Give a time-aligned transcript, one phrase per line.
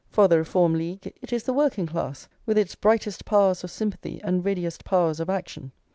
[0.09, 4.19] For the Reform League, it is the working class, with its "brightest powers of sympathy
[4.23, 5.73] and readiest powers of action."